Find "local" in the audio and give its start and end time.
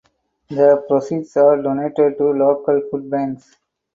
2.31-2.81